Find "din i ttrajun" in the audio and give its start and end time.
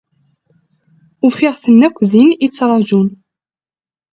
2.11-3.07